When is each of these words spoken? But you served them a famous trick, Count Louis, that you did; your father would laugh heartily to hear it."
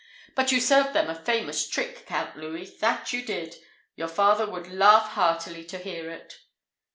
But 0.33 0.51
you 0.51 0.59
served 0.59 0.93
them 0.93 1.11
a 1.11 1.13
famous 1.13 1.67
trick, 1.67 2.07
Count 2.07 2.35
Louis, 2.35 2.75
that 2.79 3.13
you 3.13 3.21
did; 3.23 3.57
your 3.95 4.07
father 4.07 4.49
would 4.49 4.71
laugh 4.73 5.09
heartily 5.09 5.63
to 5.65 5.77
hear 5.77 6.09
it." 6.09 6.39